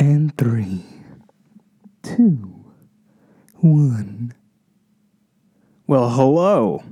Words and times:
And 0.00 0.34
three, 0.38 0.82
two, 2.02 2.64
one. 3.56 4.32
Well, 5.86 6.08
hello. 6.08 6.82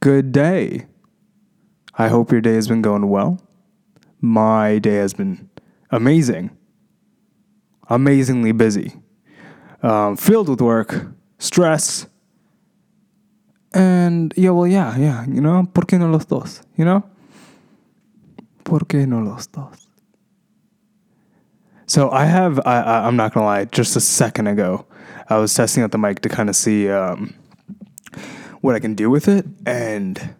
Good 0.00 0.32
day. 0.32 0.86
I 1.96 2.08
hope 2.08 2.32
your 2.32 2.40
day 2.40 2.54
has 2.54 2.66
been 2.66 2.82
going 2.82 3.08
well. 3.08 3.40
My 4.20 4.80
day 4.80 4.96
has 4.96 5.14
been 5.14 5.48
amazing. 5.92 6.50
Amazingly 7.88 8.50
busy. 8.50 8.94
Um, 9.84 10.16
filled 10.16 10.48
with 10.48 10.60
work, 10.60 11.06
stress, 11.38 12.08
and 13.72 14.34
yeah, 14.36 14.50
well, 14.50 14.66
yeah, 14.66 14.96
yeah, 14.96 15.24
you 15.26 15.40
know, 15.40 15.68
¿por 15.72 15.84
qué 15.84 16.00
no 16.00 16.08
los 16.10 16.24
dos? 16.24 16.62
You 16.76 16.84
know? 16.84 17.04
¿Por 18.64 18.80
qué 18.86 19.06
no 19.06 19.20
los 19.20 19.46
dos? 19.46 19.83
So 21.94 22.10
I 22.10 22.24
have, 22.24 22.58
I, 22.66 23.06
I'm 23.06 23.14
not 23.14 23.32
gonna 23.32 23.46
lie, 23.46 23.66
just 23.66 23.94
a 23.94 24.00
second 24.00 24.48
ago, 24.48 24.84
I 25.30 25.36
was 25.36 25.54
testing 25.54 25.84
out 25.84 25.92
the 25.92 25.98
mic 25.98 26.22
to 26.22 26.28
kind 26.28 26.48
of 26.48 26.56
see 26.56 26.90
um, 26.90 27.32
what 28.62 28.74
I 28.74 28.80
can 28.80 28.96
do 28.96 29.08
with 29.08 29.28
it, 29.28 29.46
and 29.64 30.34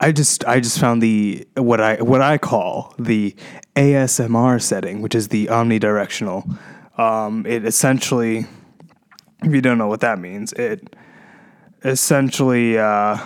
I 0.00 0.10
just, 0.10 0.44
I 0.46 0.58
just 0.58 0.80
found 0.80 1.00
the 1.00 1.46
what 1.56 1.80
I 1.80 2.02
what 2.02 2.22
I 2.22 2.38
call 2.38 2.92
the 2.98 3.36
ASMR 3.76 4.60
setting, 4.60 5.00
which 5.00 5.14
is 5.14 5.28
the 5.28 5.46
omnidirectional. 5.46 6.58
Um, 6.98 7.46
it 7.46 7.64
essentially, 7.64 8.44
if 9.44 9.54
you 9.54 9.60
don't 9.60 9.78
know 9.78 9.86
what 9.86 10.00
that 10.00 10.18
means, 10.18 10.52
it 10.54 10.96
essentially, 11.84 12.76
uh, 12.76 13.16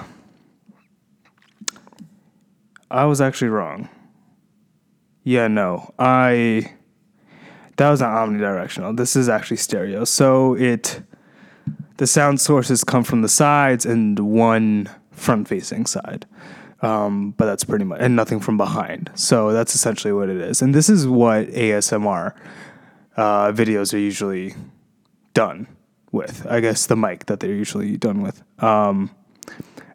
I 2.91 3.07
was 3.07 3.23
actually 3.23 3.49
wrong. 3.49 3.89
Yeah, 5.25 5.49
no, 5.49 5.95
I 5.99 6.75
that 7.83 7.91
was 7.91 8.01
not 8.01 8.11
omnidirectional. 8.11 8.97
This 8.97 9.17
is 9.17 9.29
actually 9.29 9.57
stereo. 9.57 10.05
So 10.05 10.55
it 10.55 11.03
the 11.97 12.07
sound 12.07 12.41
sources 12.41 12.85
come 12.85 13.03
from 13.03 13.23
the 13.23 13.29
sides 13.29 13.85
and 13.85 14.19
one 14.21 14.89
front 15.11 15.49
facing 15.49 15.87
side. 15.87 16.27
Um, 16.81 17.33
but 17.33 17.47
that's 17.47 17.65
pretty 17.65 17.85
much 17.85 18.01
and 18.01 18.15
nothing 18.15 18.39
from 18.39 18.57
behind. 18.57 19.11
So 19.15 19.53
that's 19.53 19.75
essentially 19.75 20.13
what 20.13 20.29
it 20.29 20.37
is. 20.37 20.63
And 20.63 20.75
this 20.75 20.89
is 20.89 21.07
what 21.07 21.49
ASMR 21.49 22.35
uh, 23.17 23.53
videos 23.53 23.93
are 23.93 23.99
usually 23.99 24.55
done 25.35 25.67
with. 26.13 26.47
I 26.49 26.61
guess 26.61 26.87
the 26.87 26.97
mic 26.97 27.27
that 27.27 27.41
they're 27.41 27.51
usually 27.53 27.97
done 27.97 28.23
with. 28.23 28.43
Um, 28.63 29.11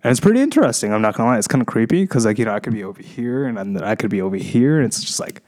and 0.04 0.12
it's 0.12 0.20
pretty 0.20 0.42
interesting. 0.42 0.94
I'm 0.94 1.02
not 1.02 1.16
gonna 1.16 1.30
lie. 1.30 1.38
It's 1.38 1.48
kind 1.48 1.62
of 1.62 1.68
creepy 1.68 2.04
because 2.04 2.26
like 2.26 2.38
you 2.38 2.46
know 2.46 2.54
I 2.54 2.60
could 2.60 2.74
be 2.74 2.84
over 2.84 3.02
here 3.02 3.46
and 3.46 3.58
then 3.58 3.82
I 3.82 3.96
could 3.96 4.10
be 4.10 4.22
over 4.22 4.36
here 4.36 4.78
and 4.78 4.86
it's 4.86 5.02
just 5.02 5.22
like 5.22 5.42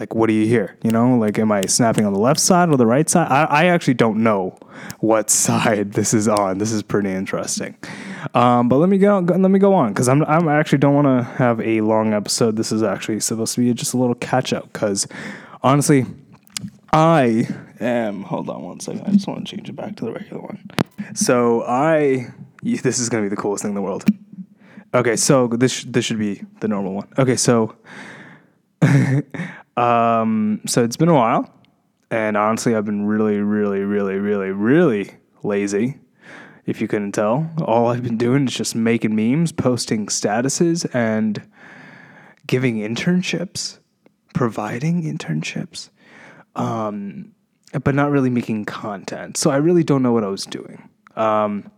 like 0.00 0.14
what 0.14 0.28
do 0.28 0.32
you 0.32 0.46
hear? 0.46 0.76
You 0.82 0.90
know 0.90 1.16
like 1.16 1.38
am 1.38 1.52
i 1.52 1.66
snapping 1.66 2.06
on 2.06 2.14
the 2.14 2.18
left 2.18 2.40
side 2.40 2.70
or 2.70 2.76
the 2.78 2.86
right 2.86 3.08
side? 3.08 3.30
I, 3.30 3.44
I 3.44 3.64
actually 3.66 3.94
don't 3.94 4.22
know 4.22 4.58
what 5.00 5.28
side 5.46 5.92
this 5.92 6.14
is 6.14 6.26
on. 6.26 6.58
This 6.58 6.72
is 6.72 6.82
pretty 6.82 7.10
interesting. 7.10 7.76
Um, 8.34 8.68
but 8.68 8.78
let 8.78 8.88
me 8.88 8.98
go, 8.98 9.18
let 9.18 9.38
me 9.38 9.58
go 9.58 9.74
on 9.74 9.92
because 9.92 10.08
I'm, 10.08 10.24
I'm 10.24 10.48
actually 10.48 10.78
don't 10.78 10.94
want 10.94 11.06
to 11.06 11.22
have 11.34 11.60
a 11.60 11.82
long 11.82 12.14
episode. 12.14 12.56
This 12.56 12.72
is 12.72 12.82
actually 12.82 13.20
supposed 13.20 13.54
to 13.54 13.60
be 13.60 13.72
just 13.74 13.92
a 13.92 13.98
little 13.98 14.14
catch 14.14 14.52
up 14.52 14.72
because 14.72 15.06
honestly 15.62 16.06
i 16.92 17.46
am 17.78 18.22
hold 18.22 18.48
on 18.48 18.62
one 18.62 18.80
second. 18.80 19.02
I 19.06 19.12
just 19.12 19.28
want 19.28 19.46
to 19.46 19.56
change 19.56 19.68
it 19.68 19.76
back 19.76 19.96
to 19.96 20.06
the 20.06 20.12
regular 20.12 20.40
one. 20.40 20.70
So 21.14 21.62
i 21.64 22.26
this 22.62 22.98
is 22.98 23.08
going 23.10 23.22
to 23.22 23.30
be 23.30 23.34
the 23.34 23.40
coolest 23.40 23.62
thing 23.62 23.72
in 23.72 23.74
the 23.74 23.82
world. 23.82 24.04
Okay 24.94 25.16
so 25.16 25.46
this 25.46 25.84
this 25.84 26.06
should 26.06 26.18
be 26.18 26.42
the 26.60 26.68
normal 26.68 26.94
one. 26.94 27.08
Okay 27.18 27.36
so 27.36 27.76
um, 29.76 30.60
so 30.66 30.82
it's 30.84 30.96
been 30.96 31.08
a 31.08 31.14
while, 31.14 31.52
and 32.10 32.36
honestly, 32.36 32.74
I've 32.74 32.84
been 32.84 33.06
really, 33.06 33.38
really, 33.38 33.80
really, 33.80 34.16
really, 34.16 34.50
really 34.50 35.12
lazy. 35.42 35.98
If 36.66 36.80
you 36.80 36.88
couldn't 36.88 37.12
tell, 37.12 37.50
all 37.62 37.88
I've 37.88 38.02
been 38.02 38.18
doing 38.18 38.46
is 38.46 38.54
just 38.54 38.74
making 38.74 39.14
memes, 39.14 39.52
posting 39.52 40.06
statuses, 40.06 40.86
and 40.94 41.42
giving 42.46 42.76
internships, 42.76 43.78
providing 44.34 45.02
internships, 45.02 45.90
um, 46.56 47.32
but 47.82 47.94
not 47.94 48.10
really 48.10 48.30
making 48.30 48.64
content. 48.64 49.36
So 49.36 49.50
I 49.50 49.56
really 49.56 49.84
don't 49.84 50.02
know 50.02 50.12
what 50.12 50.24
I 50.24 50.28
was 50.28 50.44
doing. 50.44 50.88
Um, 51.16 51.70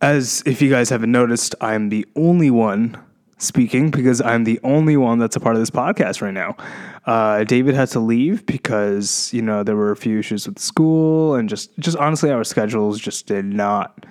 as 0.00 0.42
if 0.46 0.60
you 0.60 0.70
guys 0.70 0.90
haven't 0.90 1.12
noticed, 1.12 1.54
I'm 1.60 1.88
the 1.88 2.06
only 2.16 2.50
one 2.50 2.96
speaking 3.38 3.90
because 3.90 4.20
I'm 4.20 4.44
the 4.44 4.60
only 4.62 4.96
one 4.96 5.18
that's 5.18 5.36
a 5.36 5.40
part 5.40 5.56
of 5.56 5.60
this 5.60 5.70
podcast 5.70 6.22
right 6.22 6.34
now. 6.34 6.56
Uh, 7.06 7.44
David 7.44 7.74
had 7.74 7.88
to 7.88 8.00
leave 8.00 8.46
because 8.46 9.32
you 9.32 9.42
know 9.42 9.62
there 9.62 9.76
were 9.76 9.90
a 9.90 9.96
few 9.96 10.18
issues 10.18 10.46
with 10.46 10.58
school 10.58 11.34
and 11.34 11.48
just 11.48 11.76
just 11.78 11.96
honestly 11.98 12.30
our 12.30 12.44
schedules 12.44 12.98
just 12.98 13.26
did 13.26 13.44
not 13.44 14.06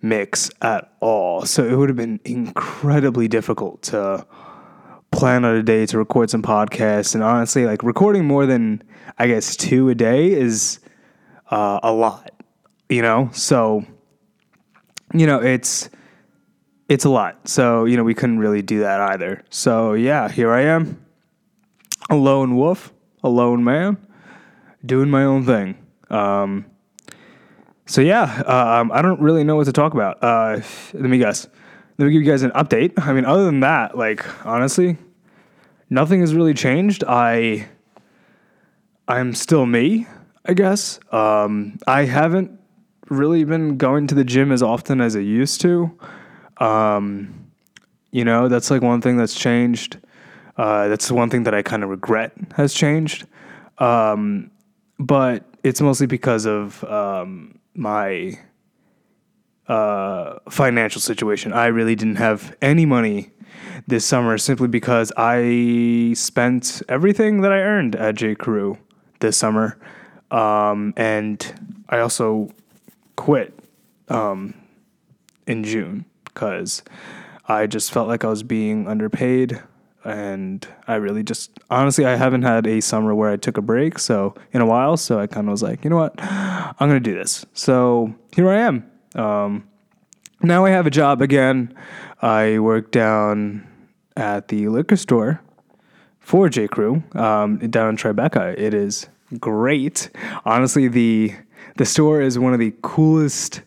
mix 0.00 0.50
at 0.60 0.92
all. 1.00 1.46
So 1.46 1.64
it 1.64 1.76
would 1.76 1.88
have 1.88 1.96
been 1.96 2.20
incredibly 2.24 3.28
difficult 3.28 3.82
to 3.84 4.26
plan 5.12 5.44
out 5.44 5.54
a 5.54 5.62
day 5.62 5.86
to 5.86 5.98
record 5.98 6.30
some 6.30 6.42
podcasts 6.42 7.14
and 7.14 7.22
honestly 7.22 7.66
like 7.66 7.82
recording 7.82 8.24
more 8.24 8.46
than 8.46 8.82
I 9.18 9.28
guess 9.28 9.56
two 9.56 9.88
a 9.90 9.94
day 9.94 10.32
is 10.32 10.80
uh, 11.50 11.78
a 11.82 11.92
lot, 11.92 12.30
you 12.88 13.02
know. 13.02 13.30
So 13.32 13.84
you 15.14 15.26
know 15.26 15.38
it's 15.38 15.88
it's 16.88 17.04
a 17.04 17.10
lot. 17.10 17.48
So, 17.48 17.84
you 17.84 17.96
know, 17.96 18.04
we 18.04 18.14
couldn't 18.14 18.38
really 18.38 18.62
do 18.62 18.80
that 18.80 19.00
either. 19.00 19.42
So, 19.50 19.94
yeah, 19.94 20.28
here 20.28 20.52
I 20.52 20.62
am, 20.62 21.04
a 22.10 22.16
lone 22.16 22.56
wolf, 22.56 22.92
a 23.22 23.28
lone 23.28 23.64
man, 23.64 23.96
doing 24.84 25.08
my 25.08 25.24
own 25.24 25.44
thing. 25.44 25.76
Um, 26.10 26.66
so, 27.86 28.00
yeah, 28.00 28.42
um, 28.46 28.92
I 28.92 29.02
don't 29.02 29.20
really 29.20 29.44
know 29.44 29.56
what 29.56 29.64
to 29.64 29.72
talk 29.72 29.94
about. 29.94 30.22
Uh, 30.22 30.60
let 30.92 31.10
me 31.10 31.18
guess. 31.18 31.46
Let 31.98 32.06
me 32.06 32.12
give 32.12 32.22
you 32.22 32.30
guys 32.30 32.42
an 32.42 32.50
update. 32.52 32.92
I 32.96 33.12
mean, 33.12 33.24
other 33.24 33.44
than 33.44 33.60
that, 33.60 33.96
like, 33.96 34.24
honestly, 34.46 34.96
nothing 35.90 36.20
has 36.20 36.34
really 36.34 36.54
changed. 36.54 37.04
I, 37.06 37.68
I'm 39.06 39.34
still 39.34 39.66
me, 39.66 40.06
I 40.44 40.54
guess. 40.54 40.98
Um, 41.12 41.78
I 41.86 42.04
haven't 42.04 42.58
really 43.08 43.44
been 43.44 43.76
going 43.76 44.06
to 44.06 44.14
the 44.14 44.24
gym 44.24 44.52
as 44.52 44.62
often 44.62 45.00
as 45.00 45.14
I 45.16 45.20
used 45.20 45.60
to. 45.62 45.96
Um, 46.62 47.50
you 48.12 48.24
know, 48.24 48.48
that's 48.48 48.70
like 48.70 48.82
one 48.82 49.00
thing 49.00 49.16
that's 49.16 49.34
changed. 49.34 49.98
Uh, 50.56 50.88
that's 50.88 51.10
one 51.10 51.28
thing 51.28 51.42
that 51.42 51.54
I 51.54 51.62
kind 51.62 51.82
of 51.82 51.90
regret 51.90 52.32
has 52.54 52.72
changed. 52.72 53.26
Um, 53.78 54.50
but 54.98 55.44
it's 55.64 55.80
mostly 55.80 56.06
because 56.06 56.46
of 56.46 56.84
um, 56.84 57.58
my 57.74 58.38
uh, 59.66 60.38
financial 60.50 61.00
situation. 61.00 61.52
I 61.52 61.66
really 61.66 61.96
didn't 61.96 62.16
have 62.16 62.56
any 62.62 62.86
money 62.86 63.30
this 63.88 64.04
summer 64.04 64.38
simply 64.38 64.68
because 64.68 65.12
I 65.16 66.12
spent 66.14 66.80
everything 66.88 67.40
that 67.40 67.52
I 67.52 67.58
earned 67.58 67.96
at 67.96 68.14
J. 68.14 68.36
Crew 68.36 68.78
this 69.18 69.36
summer. 69.36 69.78
Um, 70.30 70.94
and 70.96 71.82
I 71.88 71.98
also 71.98 72.50
quit 73.16 73.58
um, 74.08 74.54
in 75.46 75.64
June 75.64 76.04
because 76.32 76.82
I 77.48 77.66
just 77.66 77.92
felt 77.92 78.08
like 78.08 78.24
I 78.24 78.28
was 78.28 78.42
being 78.42 78.86
underpaid. 78.86 79.62
And 80.04 80.66
I 80.88 80.96
really 80.96 81.22
just, 81.22 81.52
honestly, 81.70 82.04
I 82.04 82.16
haven't 82.16 82.42
had 82.42 82.66
a 82.66 82.80
summer 82.80 83.14
where 83.14 83.30
I 83.30 83.36
took 83.36 83.56
a 83.56 83.62
break. 83.62 84.00
So, 84.00 84.34
in 84.52 84.60
a 84.60 84.66
while. 84.66 84.96
So, 84.96 85.20
I 85.20 85.28
kind 85.28 85.46
of 85.46 85.52
was 85.52 85.62
like, 85.62 85.84
you 85.84 85.90
know 85.90 85.96
what? 85.96 86.14
I'm 86.20 86.88
going 86.88 87.00
to 87.02 87.10
do 87.10 87.14
this. 87.14 87.46
So, 87.52 88.12
here 88.34 88.50
I 88.50 88.58
am. 88.58 88.90
Um, 89.14 89.68
now 90.42 90.64
I 90.64 90.70
have 90.70 90.86
a 90.86 90.90
job 90.90 91.22
again. 91.22 91.72
I 92.20 92.58
work 92.58 92.90
down 92.90 93.64
at 94.16 94.48
the 94.48 94.68
liquor 94.68 94.96
store 94.96 95.40
for 96.18 96.48
J. 96.48 96.66
Crew 96.66 97.02
um, 97.14 97.58
down 97.58 97.90
in 97.90 97.96
Tribeca. 97.96 98.58
It 98.58 98.74
is 98.74 99.08
great. 99.38 100.10
Honestly, 100.44 100.88
the 100.88 101.34
the 101.76 101.84
store 101.86 102.20
is 102.20 102.38
one 102.38 102.52
of 102.52 102.58
the 102.58 102.74
coolest 102.82 103.62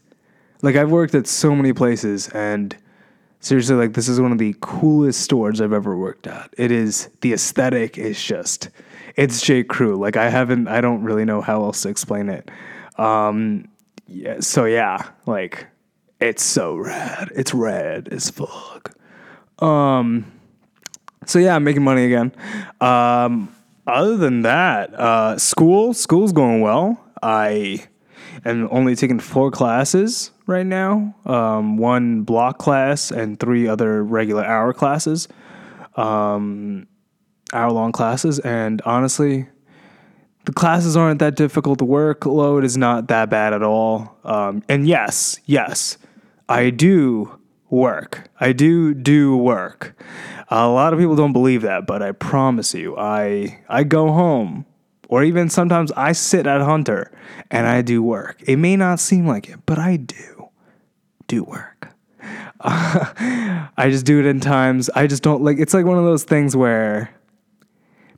like 0.65 0.75
I've 0.75 0.89
worked 0.89 1.13
at 1.13 1.27
so 1.27 1.55
many 1.55 1.73
places 1.73 2.27
and 2.29 2.75
seriously 3.39 3.75
like 3.75 3.93
this 3.93 4.07
is 4.09 4.19
one 4.19 4.31
of 4.31 4.39
the 4.39 4.55
coolest 4.61 5.21
stores 5.21 5.61
I've 5.61 5.73
ever 5.73 5.95
worked 5.95 6.25
at. 6.25 6.51
It 6.57 6.71
is 6.71 7.07
the 7.21 7.33
aesthetic 7.33 7.99
is 7.99 8.21
just 8.21 8.69
it's 9.15 9.41
J. 9.41 9.63
Crew. 9.63 9.95
Like 9.95 10.17
I 10.17 10.27
haven't 10.29 10.67
I 10.67 10.81
don't 10.81 11.03
really 11.03 11.23
know 11.23 11.39
how 11.39 11.61
else 11.61 11.83
to 11.83 11.89
explain 11.89 12.29
it. 12.29 12.49
Um 12.97 13.67
yeah, 14.07 14.39
so 14.39 14.65
yeah, 14.65 15.09
like 15.27 15.67
it's 16.19 16.43
so 16.43 16.75
rad. 16.75 17.31
It's 17.35 17.53
rad 17.53 18.09
as 18.11 18.31
fuck. 18.31 18.91
Um 19.59 20.31
so 21.27 21.37
yeah, 21.37 21.55
I'm 21.55 21.63
making 21.63 21.83
money 21.83 22.05
again. 22.05 22.31
Um 22.81 23.55
other 23.85 24.17
than 24.17 24.41
that, 24.41 24.95
uh 24.95 25.37
school, 25.37 25.93
school's 25.93 26.33
going 26.33 26.61
well. 26.61 26.99
I 27.21 27.87
am 28.45 28.67
only 28.71 28.95
taking 28.95 29.19
four 29.19 29.51
classes 29.51 30.31
right 30.45 30.65
now 30.65 31.15
um, 31.25 31.77
one 31.77 32.21
block 32.21 32.57
class 32.57 33.11
and 33.11 33.39
three 33.39 33.67
other 33.67 34.03
regular 34.03 34.45
hour 34.45 34.73
classes. 34.73 35.27
Um, 35.95 36.87
hour 37.53 37.71
long 37.71 37.91
classes, 37.91 38.39
and 38.39 38.81
honestly, 38.85 39.47
the 40.45 40.53
classes 40.53 40.95
aren't 40.95 41.19
that 41.19 41.35
difficult. 41.35 41.79
The 41.79 41.85
workload 41.85 42.63
is 42.63 42.77
not 42.77 43.07
that 43.07 43.29
bad 43.29 43.53
at 43.53 43.63
all. 43.63 44.17
Um, 44.23 44.63
and 44.69 44.87
yes, 44.87 45.39
yes, 45.45 45.97
I 46.47 46.69
do 46.69 47.39
work. 47.69 48.29
I 48.39 48.51
do 48.53 48.93
do 48.93 49.35
work. 49.35 49.95
A 50.49 50.67
lot 50.67 50.93
of 50.93 50.99
people 50.99 51.15
don't 51.15 51.33
believe 51.33 51.63
that, 51.63 51.87
but 51.87 52.03
I 52.03 52.11
promise 52.11 52.73
you, 52.73 52.95
I 52.97 53.59
I 53.67 53.83
go 53.83 54.11
home 54.11 54.65
or 55.09 55.23
even 55.23 55.49
sometimes 55.49 55.91
I 55.93 56.11
sit 56.11 56.47
at 56.47 56.61
Hunter 56.61 57.11
and 57.51 57.67
I 57.67 57.81
do 57.81 58.01
work. 58.01 58.41
It 58.47 58.57
may 58.57 58.75
not 58.75 58.99
seem 58.99 59.27
like 59.27 59.49
it, 59.49 59.59
but 59.65 59.79
I 59.79 59.97
do 59.97 60.49
do 61.27 61.43
work. 61.43 61.89
Uh, 62.59 63.05
I 63.77 63.89
just 63.89 64.05
do 64.05 64.19
it 64.19 64.25
in 64.25 64.39
times. 64.39 64.89
I 64.95 65.07
just 65.07 65.23
don't 65.23 65.43
like 65.43 65.59
it's 65.59 65.73
like 65.73 65.85
one 65.85 65.97
of 65.97 66.05
those 66.05 66.23
things 66.23 66.55
where 66.55 67.13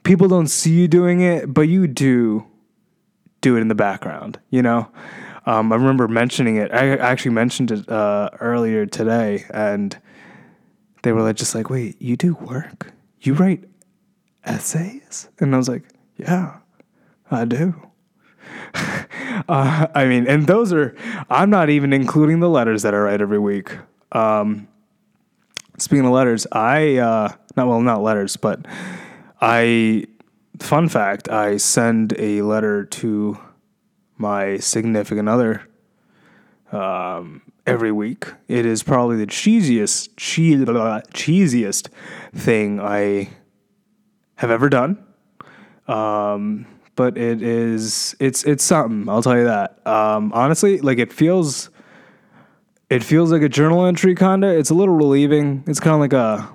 people 0.03 0.27
don't 0.27 0.47
see 0.47 0.71
you 0.71 0.87
doing 0.87 1.21
it, 1.21 1.53
but 1.53 1.61
you 1.61 1.87
do 1.87 2.45
do 3.41 3.55
it 3.57 3.61
in 3.61 3.67
the 3.67 3.75
background, 3.75 4.39
you 4.49 4.61
know? 4.61 4.89
Um, 5.45 5.71
I 5.71 5.75
remember 5.75 6.07
mentioning 6.07 6.57
it. 6.57 6.73
I 6.73 6.97
actually 6.97 7.31
mentioned 7.31 7.71
it 7.71 7.87
uh, 7.89 8.29
earlier 8.39 8.85
today, 8.85 9.45
and 9.51 9.97
they 11.03 11.13
were 11.13 11.21
like, 11.21 11.37
just 11.37 11.55
like, 11.55 11.69
wait, 11.69 12.01
you 12.01 12.17
do 12.17 12.33
work? 12.35 12.91
You 13.21 13.33
write 13.33 13.63
essays? 14.43 15.29
And 15.39 15.53
I 15.53 15.57
was 15.57 15.69
like, 15.69 15.83
yeah, 16.17 16.57
I 17.29 17.45
do. 17.45 17.73
uh, 19.49 19.87
I 19.93 20.05
mean, 20.05 20.27
and 20.27 20.47
those 20.47 20.71
are, 20.73 20.95
I'm 21.29 21.49
not 21.49 21.69
even 21.69 21.93
including 21.93 22.39
the 22.39 22.49
letters 22.49 22.83
that 22.83 22.93
I 22.93 22.97
write 22.97 23.21
every 23.21 23.39
week. 23.39 23.77
Um, 24.11 24.67
speaking 25.77 26.05
of 26.05 26.11
letters, 26.11 26.47
I, 26.51 26.97
uh, 26.97 27.33
not, 27.55 27.67
well, 27.67 27.81
not 27.81 28.01
letters, 28.01 28.37
but 28.37 28.65
I, 29.41 30.05
fun 30.59 30.89
fact, 30.89 31.29
I 31.29 31.57
send 31.57 32.13
a 32.17 32.41
letter 32.41 32.85
to 32.85 33.39
my 34.17 34.57
significant 34.57 35.29
other 35.29 35.67
um, 36.71 37.41
every 37.65 37.91
week. 37.91 38.25
It 38.47 38.65
is 38.65 38.83
probably 38.83 39.17
the 39.17 39.27
cheesiest, 39.27 40.15
cheesiest 40.15 41.87
thing 42.33 42.79
I 42.79 43.29
have 44.35 44.51
ever 44.51 44.69
done. 44.69 45.03
Um, 45.87 46.65
but 46.97 47.17
it 47.17 47.41
is 47.41 48.13
it's 48.19 48.43
it's 48.43 48.65
something. 48.65 49.07
I'll 49.07 49.23
tell 49.23 49.37
you 49.37 49.45
that. 49.45 49.79
Um, 49.87 50.33
honestly, 50.33 50.81
like 50.81 50.97
it 50.97 51.13
feels, 51.13 51.69
it 52.89 53.03
feels 53.03 53.31
like 53.31 53.43
a 53.43 53.47
journal 53.47 53.85
entry 53.85 54.15
kinda. 54.15 54.49
It's 54.49 54.71
a 54.71 54.73
little 54.73 54.95
relieving. 54.95 55.63
It's 55.67 55.79
kind 55.79 55.93
of 55.93 56.01
like 56.01 56.11
a 56.11 56.49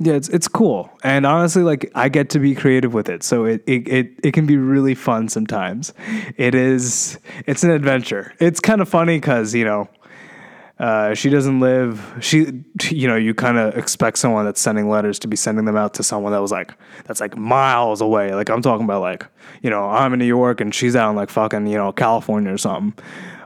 yeah, 0.00 0.14
it's 0.14 0.28
it's 0.28 0.46
cool, 0.46 0.90
and 1.02 1.24
honestly, 1.24 1.62
like 1.62 1.90
I 1.94 2.08
get 2.08 2.30
to 2.30 2.38
be 2.38 2.54
creative 2.54 2.94
with 2.94 3.08
it, 3.08 3.24
so 3.24 3.44
it 3.44 3.64
it 3.66 3.88
it, 3.88 4.12
it 4.22 4.32
can 4.32 4.46
be 4.46 4.56
really 4.56 4.94
fun 4.94 5.28
sometimes. 5.28 5.92
It 6.36 6.54
is 6.54 7.18
it's 7.46 7.64
an 7.64 7.70
adventure. 7.70 8.34
It's 8.38 8.60
kind 8.60 8.80
of 8.80 8.88
funny 8.88 9.16
because 9.16 9.54
you 9.54 9.64
know. 9.64 9.88
Uh, 10.84 11.14
she 11.14 11.30
doesn't 11.30 11.60
live. 11.60 12.14
She, 12.20 12.62
you 12.90 13.08
know, 13.08 13.16
you 13.16 13.32
kind 13.32 13.56
of 13.56 13.74
expect 13.74 14.18
someone 14.18 14.44
that's 14.44 14.60
sending 14.60 14.90
letters 14.90 15.18
to 15.20 15.28
be 15.28 15.34
sending 15.34 15.64
them 15.64 15.78
out 15.78 15.94
to 15.94 16.02
someone 16.02 16.32
that 16.32 16.42
was 16.42 16.52
like 16.52 16.74
that's 17.06 17.22
like 17.22 17.38
miles 17.38 18.02
away. 18.02 18.34
Like 18.34 18.50
I'm 18.50 18.60
talking 18.60 18.84
about, 18.84 19.00
like 19.00 19.26
you 19.62 19.70
know, 19.70 19.88
I'm 19.88 20.12
in 20.12 20.18
New 20.18 20.26
York 20.26 20.60
and 20.60 20.74
she's 20.74 20.94
out 20.94 21.08
in 21.08 21.16
like 21.16 21.30
fucking 21.30 21.68
you 21.68 21.78
know 21.78 21.90
California 21.90 22.52
or 22.52 22.58
something. 22.58 23.02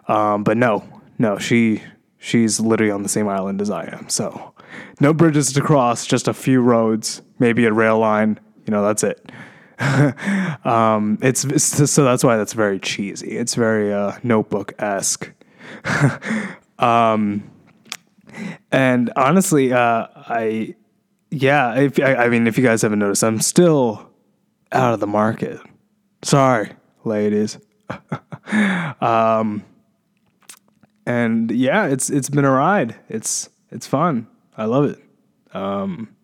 Um, 0.08 0.42
but 0.42 0.56
no, 0.56 0.82
no, 1.20 1.38
she 1.38 1.80
she's 2.18 2.58
literally 2.58 2.90
on 2.90 3.04
the 3.04 3.08
same 3.08 3.28
island 3.28 3.62
as 3.62 3.70
I 3.70 3.84
am. 3.84 4.08
So 4.08 4.52
no 4.98 5.14
bridges 5.14 5.52
to 5.52 5.60
cross, 5.60 6.06
just 6.06 6.26
a 6.26 6.34
few 6.34 6.60
roads, 6.60 7.22
maybe 7.38 7.66
a 7.66 7.72
rail 7.72 8.00
line. 8.00 8.40
You 8.66 8.72
know, 8.72 8.82
that's 8.82 9.04
it. 9.04 9.30
um, 10.66 11.18
it's, 11.22 11.44
it's, 11.44 11.88
so 11.88 12.02
that's 12.02 12.24
why 12.24 12.36
that's 12.36 12.52
very 12.52 12.80
cheesy. 12.80 13.38
It's 13.38 13.54
very 13.54 13.94
uh, 13.94 14.18
notebook 14.24 14.74
esque. 14.80 15.30
um, 16.78 17.50
and 18.70 19.12
honestly, 19.16 19.72
uh, 19.72 20.06
I 20.14 20.74
yeah, 21.30 21.74
if 21.74 22.00
I, 22.00 22.14
I 22.14 22.28
mean, 22.28 22.46
if 22.46 22.56
you 22.56 22.64
guys 22.64 22.82
haven't 22.82 22.98
noticed, 22.98 23.22
I'm 23.22 23.40
still 23.40 24.10
out 24.72 24.94
of 24.94 25.00
the 25.00 25.06
market. 25.06 25.60
Sorry, 26.22 26.72
ladies. 27.04 27.58
um, 29.00 29.64
and 31.06 31.50
yeah, 31.50 31.86
it's 31.86 32.10
it's 32.10 32.28
been 32.28 32.44
a 32.44 32.50
ride. 32.50 32.94
It's 33.08 33.48
it's 33.70 33.86
fun. 33.86 34.26
I 34.56 34.64
love 34.64 34.84
it. 34.84 34.98
Um, 35.54 36.14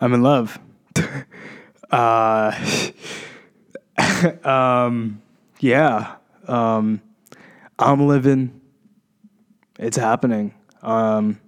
I'm 0.00 0.14
in 0.14 0.22
love. 0.22 0.58
uh, 1.90 2.52
um, 4.44 5.22
yeah. 5.60 6.16
Um, 6.48 7.00
I'm 7.78 8.06
living. 8.06 8.61
It's 9.82 9.96
happening. 9.96 10.54
Um, 10.82 11.40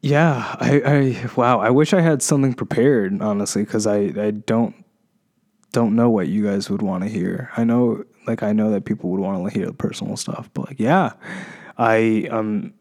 yeah, 0.00 0.56
I, 0.60 0.82
I, 0.84 1.30
wow. 1.34 1.58
I 1.58 1.70
wish 1.70 1.92
I 1.92 2.00
had 2.00 2.22
something 2.22 2.54
prepared, 2.54 3.20
honestly, 3.20 3.64
because 3.64 3.88
I, 3.88 4.12
I 4.16 4.30
don't, 4.30 4.84
don't 5.72 5.96
know 5.96 6.08
what 6.08 6.28
you 6.28 6.44
guys 6.44 6.70
would 6.70 6.80
want 6.80 7.02
to 7.02 7.10
hear. 7.10 7.50
I 7.56 7.64
know, 7.64 8.04
like, 8.28 8.44
I 8.44 8.52
know 8.52 8.70
that 8.70 8.84
people 8.84 9.10
would 9.10 9.20
want 9.20 9.52
to 9.52 9.58
hear 9.58 9.72
personal 9.72 10.16
stuff, 10.16 10.48
but 10.54 10.68
like, 10.68 10.78
yeah, 10.78 11.14
I, 11.76 12.28
um, 12.30 12.72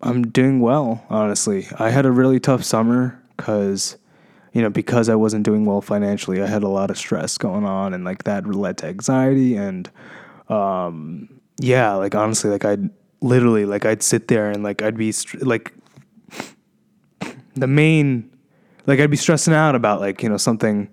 I'm 0.00 0.30
doing 0.30 0.58
well, 0.58 1.04
honestly. 1.08 1.68
I 1.78 1.90
had 1.90 2.04
a 2.04 2.10
really 2.10 2.40
tough 2.40 2.64
summer 2.64 3.22
because, 3.36 3.96
you 4.52 4.60
know, 4.60 4.70
because 4.70 5.08
I 5.08 5.14
wasn't 5.14 5.44
doing 5.44 5.64
well 5.64 5.80
financially, 5.80 6.42
I 6.42 6.48
had 6.48 6.64
a 6.64 6.68
lot 6.68 6.90
of 6.90 6.98
stress 6.98 7.38
going 7.38 7.64
on, 7.64 7.94
and 7.94 8.04
like 8.04 8.24
that 8.24 8.44
led 8.44 8.78
to 8.78 8.86
anxiety. 8.86 9.54
And, 9.54 9.88
um, 10.48 11.37
yeah, 11.58 11.94
like 11.94 12.14
honestly, 12.14 12.50
like 12.50 12.64
I'd 12.64 12.90
literally, 13.20 13.64
like 13.64 13.84
I'd 13.84 14.02
sit 14.02 14.28
there 14.28 14.50
and 14.50 14.62
like 14.62 14.82
I'd 14.82 14.96
be 14.96 15.12
like, 15.40 15.74
the 17.54 17.66
main, 17.66 18.30
like 18.86 19.00
I'd 19.00 19.10
be 19.10 19.16
stressing 19.16 19.54
out 19.54 19.74
about 19.74 20.00
like, 20.00 20.22
you 20.22 20.28
know, 20.28 20.36
something, 20.36 20.92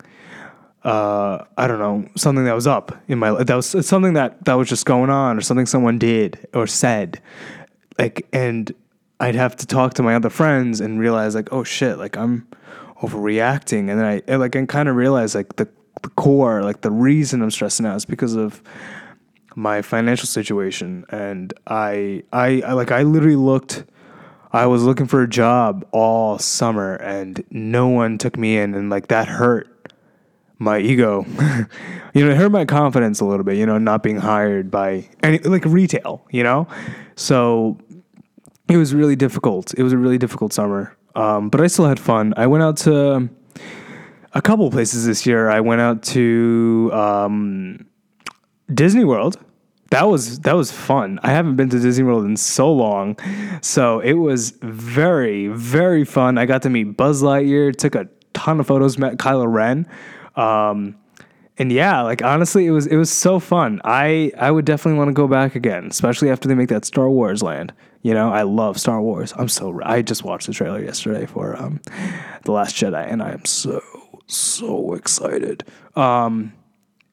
uh, 0.83 1.44
I 1.57 1.67
don't 1.67 1.79
know, 1.79 2.07
something 2.15 2.45
that 2.45 2.56
was 2.56 2.67
up 2.67 2.97
in 3.07 3.19
my. 3.19 3.44
That 3.44 3.56
was 3.56 3.88
something 3.88 4.13
that, 4.13 4.44
that 4.45 4.53
was 4.56 4.67
just 4.67 4.85
going 4.85 5.09
on 5.09 5.38
or 5.38 5.41
something 5.41 5.65
someone 5.65 5.97
did 5.97 6.47
or 6.53 6.67
said. 6.67 7.21
Like, 7.97 8.27
and 8.33 8.73
I'd 9.19 9.35
have 9.35 9.56
to 9.57 9.67
talk 9.67 9.94
to 9.95 10.03
my 10.03 10.15
other 10.15 10.29
friends 10.29 10.81
and 10.81 11.00
realize 11.00 11.35
like, 11.35 11.50
oh 11.51 11.63
shit, 11.63 11.97
like 11.97 12.17
I'm 12.17 12.47
overreacting, 13.01 13.89
and 13.89 14.00
then 14.00 14.23
I, 14.27 14.35
like 14.35 14.56
I 14.56 14.65
kind 14.65 14.89
of 14.89 14.95
realize 14.95 15.35
like 15.35 15.56
the, 15.56 15.67
the 16.01 16.10
core, 16.10 16.63
like 16.63 16.81
the 16.81 16.91
reason 16.91 17.41
I'm 17.41 17.51
stressing 17.51 17.86
out 17.86 17.95
is 17.95 18.05
because 18.05 18.36
of 18.36 18.62
my 19.55 19.81
financial 19.81 20.27
situation, 20.27 21.05
and 21.09 21.53
I, 21.67 22.24
I, 22.31 22.62
I 22.62 22.74
like 22.74 22.91
I 22.91 23.03
literally 23.03 23.35
looked. 23.35 23.85
I 24.51 24.67
was 24.67 24.83
looking 24.83 25.05
for 25.05 25.21
a 25.21 25.27
job 25.27 25.85
all 25.91 26.39
summer 26.39 26.95
and 26.95 27.43
no 27.50 27.89
one 27.89 28.17
took 28.17 28.38
me 28.38 28.55
in 28.55 28.74
and 28.74 28.89
like 28.89 29.09
that 29.09 29.27
hurt 29.27 29.67
my 30.59 30.79
ego. 30.79 31.25
you 32.13 32.25
know, 32.25 32.31
it 32.31 32.38
hurt 32.38 32.51
my 32.51 32.63
confidence 32.63 33.19
a 33.19 33.25
little 33.25 33.43
bit, 33.43 33.57
you 33.57 33.65
know, 33.65 33.77
not 33.77 34.01
being 34.01 34.17
hired 34.17 34.71
by 34.71 35.09
any 35.21 35.39
like 35.39 35.65
retail, 35.65 36.25
you 36.31 36.41
know? 36.41 36.67
So 37.15 37.77
it 38.69 38.77
was 38.77 38.93
really 38.93 39.15
difficult. 39.15 39.74
It 39.77 39.83
was 39.83 39.93
a 39.93 39.97
really 39.97 40.17
difficult 40.17 40.53
summer, 40.53 40.95
um, 41.15 41.50
but 41.50 41.62
I 41.62 41.67
still 41.67 41.85
had 41.85 42.00
fun. 42.00 42.33
I 42.38 42.47
went 42.47 42.63
out 42.63 42.77
to 42.77 43.29
a 44.33 44.41
couple 44.41 44.69
places 44.71 45.05
this 45.05 45.25
year. 45.25 45.50
I 45.50 45.59
went 45.62 45.81
out 45.81 46.03
to 46.03 46.89
um, 46.93 47.85
Disney 48.74 49.03
World. 49.03 49.38
That 49.91 50.10
was 50.10 50.39
that 50.39 50.55
was 50.55 50.72
fun. 50.72 51.19
I 51.22 51.31
haven't 51.31 51.55
been 51.55 51.69
to 51.69 51.79
Disney 51.79 52.03
World 52.03 52.25
in 52.25 52.36
so 52.38 52.72
long, 52.72 53.17
so 53.62 54.00
it 54.00 54.13
was 54.13 54.51
very 54.62 55.48
very 55.48 56.03
fun. 56.03 56.38
I 56.38 56.45
got 56.45 56.63
to 56.63 56.69
meet 56.69 56.98
Buzz 56.98 57.22
Lightyear. 57.22 57.75
Took 57.75 57.95
a 57.95 58.10
ton 58.34 58.60
of 58.60 58.67
photos. 58.67 58.98
Met 58.98 59.17
Kylo 59.17 59.51
Ren. 59.51 59.88
Um, 60.36 60.95
and 61.57 61.72
yeah, 61.72 62.01
like 62.01 62.24
honestly, 62.24 62.65
it 62.65 62.72
was 62.72 62.88
it 62.88 62.98
was 62.98 63.12
so 63.12 63.39
fun. 63.39 63.79
I 63.86 64.31
I 64.38 64.51
would 64.51 64.65
definitely 64.65 64.98
want 64.98 65.10
to 65.10 65.13
go 65.13 65.27
back 65.27 65.55
again, 65.55 65.88
especially 65.89 66.29
after 66.29 66.48
they 66.48 66.55
make 66.55 66.69
that 66.69 66.84
Star 66.84 67.10
Wars 67.10 67.41
land. 67.41 67.74
You 68.01 68.13
know, 68.13 68.31
I 68.31 68.41
love 68.43 68.79
Star 68.79 69.01
Wars. 69.01 69.34
I'm 69.38 69.48
so 69.48 69.79
I 69.84 70.01
just 70.01 70.24
watched 70.24 70.48
the 70.48 70.53
trailer 70.53 70.84
yesterday 70.84 71.25
for 71.25 71.55
um, 71.55 71.79
the 72.43 72.51
Last 72.51 72.75
Jedi, 72.75 73.10
and 73.10 73.24
I 73.24 73.31
am 73.31 73.45
so 73.45 73.81
so 74.27 74.93
excited. 74.93 75.63
Um, 75.95 76.53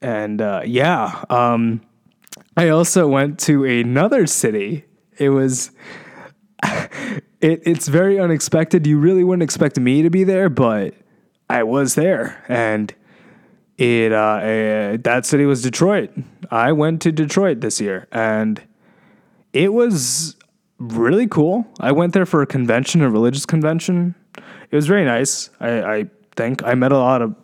and 0.02 0.40
uh, 0.40 0.62
yeah, 0.64 1.25
um, 1.30 1.80
I 2.56 2.68
also 2.68 3.09
went 3.09 3.38
to 3.40 3.64
another 3.64 4.26
city. 4.26 4.85
It 5.18 5.30
was. 5.30 5.71
It, 7.42 7.61
it's 7.66 7.88
very 7.88 8.21
unexpected. 8.21 8.87
You 8.87 8.99
really 8.99 9.25
wouldn't 9.25 9.42
expect 9.42 9.76
me 9.76 10.02
to 10.02 10.11
be 10.11 10.23
there, 10.23 10.49
but 10.49 10.94
I 11.50 11.64
was 11.64 11.97
there, 11.97 12.40
and 12.47 12.94
it 13.78 14.12
uh, 14.12 14.16
uh, 14.16 14.97
that 15.02 15.26
city 15.26 15.44
was 15.44 15.61
Detroit. 15.61 16.11
I 16.52 16.71
went 16.71 17.02
to 17.02 17.11
Detroit 17.11 17.61
this 17.61 17.80
year, 17.80 18.06
and 18.12 18.62
it 19.52 19.73
was 19.73 20.37
really 20.78 21.26
cool. 21.26 21.66
I 21.80 21.90
went 21.90 22.12
there 22.12 22.26
for 22.26 22.42
a 22.42 22.47
convention, 22.47 23.02
a 23.02 23.11
religious 23.11 23.44
convention. 23.44 24.14
It 24.71 24.76
was 24.76 24.87
very 24.87 25.04
nice. 25.04 25.50
I, 25.61 25.82
I 25.82 26.11
think. 26.37 26.62
I 26.62 26.75
met 26.75 26.92
a 26.92 26.99
lot 26.99 27.23
of 27.23 27.35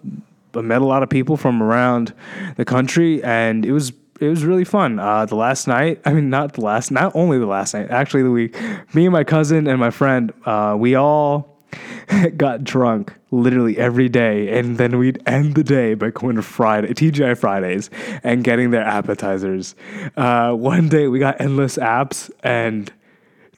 I 0.54 0.60
met 0.60 0.82
a 0.82 0.86
lot 0.86 1.02
of 1.02 1.10
people 1.10 1.36
from 1.36 1.62
around 1.62 2.14
the 2.56 2.64
country, 2.64 3.22
and 3.22 3.64
it 3.64 3.72
was 3.72 3.92
it 4.20 4.28
was 4.28 4.44
really 4.44 4.64
fun. 4.64 4.98
Uh, 4.98 5.26
the 5.26 5.36
last 5.36 5.68
night, 5.68 6.00
I 6.04 6.12
mean, 6.12 6.30
not 6.30 6.54
the 6.54 6.62
last, 6.62 6.90
not 6.90 7.12
only 7.14 7.38
the 7.38 7.46
last 7.46 7.74
night, 7.74 7.90
actually 7.90 8.22
the 8.22 8.30
week. 8.30 8.56
Me 8.94 9.06
and 9.06 9.12
my 9.12 9.24
cousin 9.24 9.66
and 9.66 9.78
my 9.78 9.90
friend, 9.90 10.32
uh, 10.44 10.76
we 10.78 10.94
all 10.94 11.58
got 12.36 12.64
drunk 12.64 13.14
literally 13.30 13.76
every 13.78 14.08
day, 14.08 14.58
and 14.58 14.78
then 14.78 14.98
we'd 14.98 15.22
end 15.26 15.54
the 15.54 15.64
day 15.64 15.94
by 15.94 16.10
going 16.10 16.36
to 16.36 16.42
Friday 16.42 16.88
TGI 16.94 17.38
Fridays 17.38 17.90
and 18.22 18.42
getting 18.42 18.70
their 18.70 18.84
appetizers. 18.84 19.74
Uh, 20.16 20.52
one 20.52 20.88
day 20.88 21.08
we 21.08 21.18
got 21.18 21.40
endless 21.40 21.76
apps, 21.76 22.30
and 22.42 22.92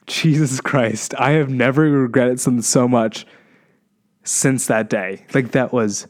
Jesus 0.07 0.59
Christ, 0.59 1.13
I 1.17 1.31
have 1.31 1.49
never 1.49 1.83
regretted 1.83 2.39
something 2.39 2.61
so 2.61 2.87
much 2.87 3.25
since 4.23 4.67
that 4.67 4.89
day. 4.89 5.25
Like 5.33 5.51
that 5.51 5.71
was 5.71 6.07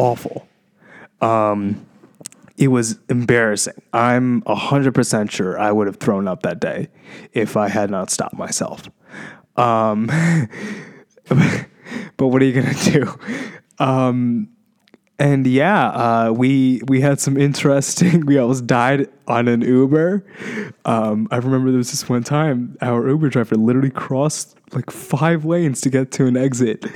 awful. 0.00 0.48
Um, 1.20 1.86
it 2.56 2.68
was 2.68 2.98
embarrassing. 3.08 3.80
I'm 3.92 4.42
100% 4.42 5.30
sure 5.30 5.58
I 5.58 5.72
would 5.72 5.86
have 5.86 5.96
thrown 5.96 6.26
up 6.26 6.42
that 6.42 6.60
day 6.60 6.88
if 7.32 7.56
I 7.56 7.68
had 7.68 7.90
not 7.90 8.10
stopped 8.10 8.34
myself. 8.34 8.88
Um, 9.56 10.06
but 11.28 12.26
what 12.26 12.40
are 12.40 12.44
you 12.44 12.62
going 12.62 12.74
to 12.74 12.90
do? 12.90 13.18
Um, 13.78 14.48
and 15.18 15.46
yeah, 15.46 15.88
uh, 15.88 16.32
we 16.32 16.80
we 16.86 17.02
had 17.02 17.20
some 17.20 17.36
interesting. 17.36 18.24
We 18.30 18.38
almost 18.38 18.66
died 18.66 19.08
on 19.28 19.48
an 19.48 19.60
Uber. 19.60 20.24
Um, 20.86 21.28
I 21.30 21.36
remember 21.36 21.70
there 21.70 21.78
was 21.78 21.90
this 21.90 22.08
one 22.08 22.24
time 22.24 22.78
our 22.80 23.06
Uber 23.06 23.28
driver 23.28 23.54
literally 23.56 23.90
crossed 23.90 24.56
like 24.72 24.90
five 24.90 25.44
lanes 25.44 25.80
to 25.82 25.90
get 25.90 26.12
to 26.12 26.26
an 26.26 26.36
exit, 26.36 26.86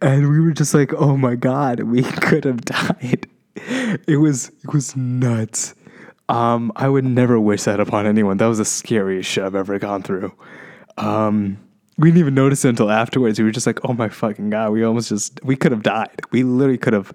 and 0.00 0.28
we 0.28 0.40
were 0.40 0.52
just 0.52 0.74
like, 0.74 0.92
"Oh 0.94 1.16
my 1.16 1.34
god, 1.34 1.80
we 1.80 2.02
could 2.20 2.44
have 2.44 2.62
died." 2.64 3.26
It 4.06 4.18
was 4.20 4.48
it 4.62 4.72
was 4.72 4.96
nuts. 4.96 5.74
Um, 6.28 6.72
I 6.76 6.88
would 6.88 7.04
never 7.04 7.38
wish 7.38 7.64
that 7.64 7.80
upon 7.80 8.06
anyone. 8.06 8.38
That 8.38 8.46
was 8.46 8.58
the 8.58 8.64
scariest 8.64 9.28
shit 9.28 9.44
I've 9.44 9.54
ever 9.54 9.78
gone 9.78 10.02
through. 10.02 10.32
Um, 10.96 11.58
we 11.98 12.08
didn't 12.08 12.20
even 12.20 12.34
notice 12.34 12.64
it 12.64 12.70
until 12.70 12.90
afterwards. 12.90 13.38
We 13.38 13.44
were 13.44 13.50
just 13.50 13.66
like, 13.66 13.80
"Oh 13.84 13.92
my 13.92 14.08
fucking 14.08 14.50
god!" 14.50 14.72
We 14.72 14.84
almost 14.84 15.08
just 15.08 15.42
we 15.44 15.56
could 15.56 15.72
have 15.72 15.82
died. 15.82 16.20
We 16.30 16.42
literally 16.42 16.78
could 16.78 16.92
have 16.92 17.12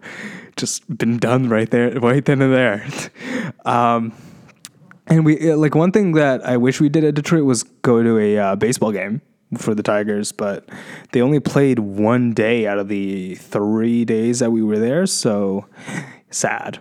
just 0.55 0.97
been 0.97 1.17
done 1.17 1.49
right 1.49 1.69
there, 1.69 1.91
right 1.99 2.23
then 2.23 2.41
and 2.41 2.53
there. 2.53 2.85
um, 3.65 4.13
and 5.07 5.25
we 5.25 5.53
like 5.53 5.75
one 5.75 5.91
thing 5.91 6.13
that 6.13 6.45
I 6.45 6.57
wish 6.57 6.79
we 6.79 6.89
did 6.89 7.03
at 7.03 7.15
Detroit 7.15 7.45
was 7.45 7.63
go 7.63 8.03
to 8.03 8.17
a 8.17 8.37
uh, 8.37 8.55
baseball 8.55 8.91
game 8.91 9.21
for 9.55 9.73
the 9.73 9.83
Tigers, 9.83 10.31
but 10.31 10.67
they 11.11 11.21
only 11.21 11.39
played 11.39 11.79
one 11.79 12.33
day 12.33 12.67
out 12.67 12.79
of 12.79 12.89
the 12.89 13.35
three 13.35 14.03
days 14.03 14.39
that 14.39 14.51
we 14.51 14.61
were 14.61 14.79
there. 14.79 15.05
So 15.05 15.65
sad. 16.29 16.79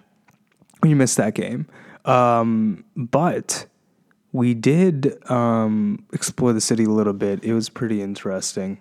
We 0.83 0.95
missed 0.95 1.17
that 1.17 1.35
game. 1.35 1.67
Um, 2.05 2.85
but 2.97 3.67
we 4.33 4.55
did 4.55 5.19
um, 5.31 6.05
explore 6.13 6.53
the 6.53 6.61
city 6.61 6.85
a 6.85 6.91
little 6.91 7.13
bit. 7.13 7.45
It 7.45 7.55
was 7.55 7.69
pretty 7.69 8.03
interesting. 8.03 8.79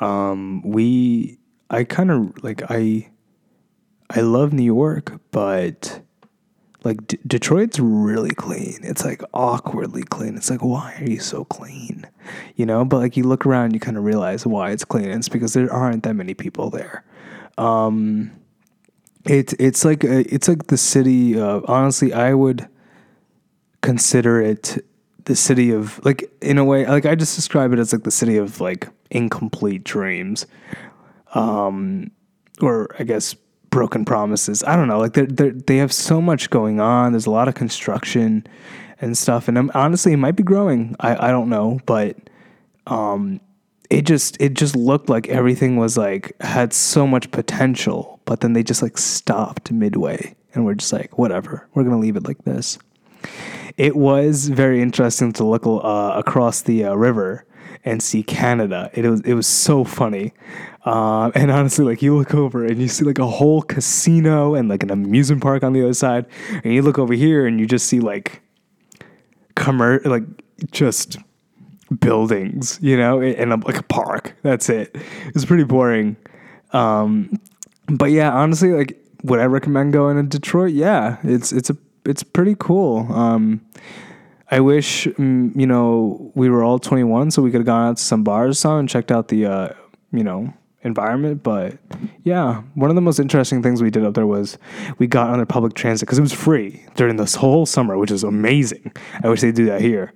Um, 0.00 0.62
we, 0.62 1.38
I 1.70 1.84
kind 1.84 2.10
of 2.10 2.42
like 2.42 2.62
I, 2.70 3.10
I 4.10 4.20
love 4.20 4.52
New 4.52 4.64
York, 4.64 5.20
but 5.30 6.03
like 6.84 7.06
D- 7.06 7.18
Detroit's 7.26 7.80
really 7.80 8.30
clean. 8.30 8.78
It's 8.82 9.04
like 9.04 9.22
awkwardly 9.32 10.02
clean. 10.02 10.36
It's 10.36 10.50
like 10.50 10.62
why 10.62 10.96
are 11.00 11.10
you 11.10 11.18
so 11.18 11.44
clean? 11.44 12.06
You 12.56 12.66
know, 12.66 12.84
but 12.84 12.98
like 12.98 13.16
you 13.16 13.24
look 13.24 13.46
around, 13.46 13.72
you 13.72 13.80
kind 13.80 13.96
of 13.96 14.04
realize 14.04 14.46
why 14.46 14.70
it's 14.70 14.84
clean. 14.84 15.06
It's 15.06 15.28
because 15.28 15.54
there 15.54 15.72
aren't 15.72 16.02
that 16.04 16.14
many 16.14 16.34
people 16.34 16.70
there. 16.70 17.04
Um, 17.56 18.30
it's 19.24 19.54
it's 19.58 19.84
like 19.84 20.04
a, 20.04 20.20
it's 20.32 20.48
like 20.48 20.66
the 20.66 20.76
city. 20.76 21.38
Of, 21.38 21.64
honestly, 21.68 22.12
I 22.12 22.34
would 22.34 22.68
consider 23.80 24.40
it 24.40 24.84
the 25.24 25.36
city 25.36 25.70
of 25.70 26.04
like 26.04 26.30
in 26.42 26.58
a 26.58 26.64
way 26.64 26.86
like 26.86 27.06
I 27.06 27.14
just 27.14 27.34
describe 27.34 27.72
it 27.72 27.78
as 27.78 27.92
like 27.92 28.02
the 28.04 28.10
city 28.10 28.36
of 28.36 28.60
like 28.60 28.88
incomplete 29.10 29.84
dreams, 29.84 30.46
um, 31.34 32.10
or 32.60 32.94
I 32.98 33.04
guess 33.04 33.34
broken 33.74 34.04
promises. 34.04 34.62
I 34.62 34.76
don't 34.76 34.86
know. 34.86 35.00
Like 35.00 35.14
they 35.14 35.50
they 35.50 35.78
have 35.78 35.92
so 35.92 36.22
much 36.22 36.48
going 36.48 36.78
on. 36.78 37.12
There's 37.12 37.26
a 37.26 37.30
lot 37.30 37.48
of 37.48 37.54
construction 37.54 38.46
and 39.00 39.18
stuff, 39.18 39.48
and 39.48 39.58
I'm, 39.58 39.70
honestly, 39.74 40.12
it 40.12 40.18
might 40.18 40.36
be 40.36 40.44
growing. 40.44 40.94
I 41.00 41.28
I 41.28 41.30
don't 41.32 41.48
know, 41.48 41.80
but 41.84 42.16
um, 42.86 43.40
it 43.90 44.02
just 44.02 44.40
it 44.40 44.54
just 44.54 44.76
looked 44.76 45.08
like 45.08 45.28
everything 45.28 45.76
was 45.76 45.98
like 45.98 46.40
had 46.40 46.72
so 46.72 47.04
much 47.04 47.32
potential, 47.32 48.20
but 48.26 48.40
then 48.40 48.52
they 48.52 48.62
just 48.62 48.80
like 48.80 48.96
stopped 48.96 49.72
midway, 49.72 50.36
and 50.54 50.64
we're 50.64 50.76
just 50.76 50.92
like, 50.92 51.18
whatever, 51.18 51.66
we're 51.74 51.82
gonna 51.82 51.98
leave 51.98 52.16
it 52.16 52.28
like 52.28 52.44
this. 52.44 52.78
It 53.76 53.96
was 53.96 54.48
very 54.48 54.80
interesting 54.82 55.32
to 55.32 55.44
look 55.44 55.66
uh, 55.66 56.12
across 56.14 56.62
the 56.62 56.84
uh, 56.84 56.94
river 56.94 57.44
and 57.84 58.02
see 58.02 58.22
Canada. 58.22 58.90
It 58.94 59.06
was 59.06 59.20
it 59.22 59.34
was 59.34 59.46
so 59.46 59.84
funny. 59.84 60.32
Uh, 60.84 61.30
and 61.34 61.50
honestly, 61.50 61.84
like 61.84 62.02
you 62.02 62.16
look 62.16 62.34
over 62.34 62.64
and 62.64 62.80
you 62.80 62.88
see 62.88 63.04
like 63.04 63.18
a 63.18 63.26
whole 63.26 63.62
casino 63.62 64.54
and 64.54 64.68
like 64.68 64.82
an 64.82 64.90
amusement 64.90 65.42
park 65.42 65.62
on 65.62 65.72
the 65.72 65.82
other 65.82 65.94
side, 65.94 66.26
and 66.62 66.72
you 66.72 66.82
look 66.82 66.98
over 66.98 67.14
here 67.14 67.46
and 67.46 67.60
you 67.60 67.66
just 67.66 67.86
see 67.86 68.00
like 68.00 68.42
commer 69.56 70.04
like 70.04 70.24
just 70.70 71.18
buildings, 72.00 72.78
you 72.82 72.96
know, 72.96 73.20
and 73.20 73.52
a, 73.52 73.56
like 73.56 73.78
a 73.78 73.82
park. 73.82 74.34
That's 74.42 74.68
it. 74.68 74.96
It's 75.34 75.44
pretty 75.44 75.64
boring. 75.64 76.16
Um, 76.72 77.38
but 77.86 78.06
yeah, 78.06 78.32
honestly, 78.32 78.72
like 78.72 78.98
would 79.22 79.40
I 79.40 79.44
recommend 79.44 79.92
going 79.92 80.16
to 80.16 80.22
Detroit? 80.22 80.72
Yeah, 80.72 81.18
it's 81.22 81.52
it's 81.52 81.70
a 81.70 81.76
it's 82.04 82.22
pretty 82.22 82.56
cool. 82.58 83.10
Um, 83.12 83.60
I 84.54 84.60
wish 84.60 85.06
mm, 85.06 85.50
you 85.60 85.66
know 85.66 86.30
we 86.36 86.48
were 86.48 86.62
all 86.62 86.78
21, 86.78 87.32
so 87.32 87.42
we 87.42 87.50
could 87.50 87.58
have 87.58 87.66
gone 87.66 87.88
out 87.88 87.96
to 87.96 88.02
some 88.04 88.22
bars 88.22 88.60
something 88.60 88.78
and 88.78 88.88
checked 88.88 89.10
out 89.10 89.26
the 89.26 89.46
uh, 89.46 89.68
you 90.12 90.22
know 90.22 90.54
environment. 90.82 91.42
But 91.42 91.76
yeah, 92.22 92.62
one 92.74 92.88
of 92.88 92.94
the 92.94 93.02
most 93.02 93.18
interesting 93.18 93.64
things 93.64 93.82
we 93.82 93.90
did 93.90 94.04
up 94.04 94.14
there 94.14 94.28
was 94.28 94.56
we 94.98 95.08
got 95.08 95.30
on 95.30 95.38
their 95.38 95.46
public 95.46 95.74
transit 95.74 96.06
because 96.06 96.18
it 96.18 96.22
was 96.22 96.32
free 96.32 96.86
during 96.94 97.16
this 97.16 97.34
whole 97.34 97.66
summer, 97.66 97.98
which 97.98 98.12
is 98.12 98.22
amazing. 98.22 98.92
I 99.24 99.28
wish 99.28 99.40
they'd 99.40 99.56
do 99.56 99.66
that 99.66 99.80
here, 99.80 100.12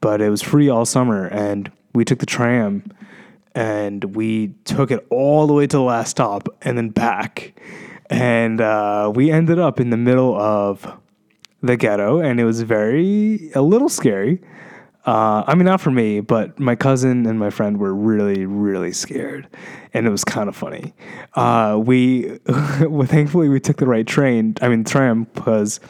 but 0.00 0.22
it 0.22 0.30
was 0.30 0.40
free 0.40 0.70
all 0.70 0.86
summer, 0.86 1.26
and 1.26 1.70
we 1.92 2.06
took 2.06 2.18
the 2.18 2.24
tram 2.24 2.90
and 3.54 4.16
we 4.16 4.54
took 4.64 4.90
it 4.90 5.06
all 5.10 5.46
the 5.46 5.52
way 5.52 5.66
to 5.66 5.76
the 5.76 5.82
last 5.82 6.12
stop 6.12 6.48
and 6.62 6.78
then 6.78 6.88
back, 6.88 7.52
and 8.08 8.58
uh, 8.58 9.12
we 9.14 9.30
ended 9.30 9.58
up 9.58 9.80
in 9.80 9.90
the 9.90 9.98
middle 9.98 10.34
of 10.34 10.90
the 11.62 11.76
ghetto, 11.76 12.20
and 12.20 12.40
it 12.40 12.44
was 12.44 12.62
very 12.62 13.50
a 13.54 13.62
little 13.62 13.88
scary. 13.88 14.40
Uh, 15.04 15.42
I 15.46 15.56
mean, 15.56 15.64
not 15.64 15.80
for 15.80 15.90
me, 15.90 16.20
but 16.20 16.60
my 16.60 16.76
cousin 16.76 17.26
and 17.26 17.38
my 17.38 17.50
friend 17.50 17.78
were 17.78 17.92
really, 17.92 18.46
really 18.46 18.92
scared, 18.92 19.48
and 19.92 20.06
it 20.06 20.10
was 20.10 20.22
kind 20.22 20.48
of 20.48 20.54
funny. 20.54 20.94
Uh, 21.34 21.80
we, 21.84 22.38
well, 22.80 23.06
thankfully, 23.06 23.48
we 23.48 23.58
took 23.58 23.78
the 23.78 23.86
right 23.86 24.06
train. 24.06 24.54
I 24.62 24.68
mean, 24.68 24.84
tram, 24.84 25.24
because 25.34 25.80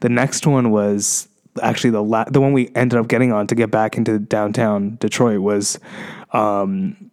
the 0.00 0.08
next 0.08 0.46
one 0.46 0.70
was 0.70 1.28
actually 1.62 1.90
the 1.90 2.02
la- 2.02 2.24
the 2.24 2.40
one 2.40 2.52
we 2.52 2.70
ended 2.76 2.98
up 2.98 3.08
getting 3.08 3.32
on 3.32 3.48
to 3.48 3.54
get 3.54 3.70
back 3.70 3.96
into 3.96 4.18
downtown 4.18 4.96
Detroit 4.96 5.40
was. 5.40 5.78
Um, 6.32 7.10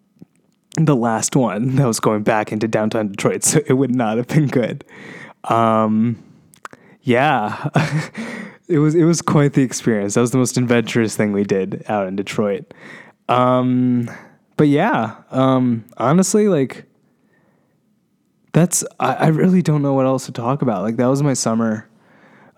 the 0.77 0.95
last 0.95 1.35
one 1.35 1.75
that 1.75 1.85
was 1.85 1.99
going 1.99 2.23
back 2.23 2.51
into 2.53 2.67
downtown 2.67 3.09
Detroit, 3.09 3.43
so 3.43 3.59
it 3.67 3.73
would 3.73 3.93
not 3.93 4.17
have 4.17 4.27
been 4.27 4.47
good. 4.47 4.85
Um, 5.43 6.23
yeah, 7.03 7.69
it 8.67 8.79
was 8.79 8.95
it 8.95 9.03
was 9.03 9.21
quite 9.21 9.53
the 9.53 9.63
experience. 9.63 10.13
That 10.13 10.21
was 10.21 10.31
the 10.31 10.37
most 10.37 10.57
adventurous 10.57 11.15
thing 11.15 11.31
we 11.31 11.43
did 11.43 11.83
out 11.87 12.07
in 12.07 12.15
Detroit. 12.15 12.73
Um, 13.27 14.09
but 14.57 14.67
yeah, 14.67 15.15
um, 15.31 15.85
honestly, 15.97 16.47
like 16.47 16.85
that's 18.53 18.83
I, 18.99 19.13
I 19.13 19.27
really 19.27 19.61
don't 19.61 19.81
know 19.81 19.93
what 19.93 20.05
else 20.05 20.25
to 20.27 20.31
talk 20.31 20.61
about. 20.61 20.83
Like 20.83 20.97
that 20.97 21.07
was 21.07 21.23
my 21.23 21.33
summer. 21.33 21.87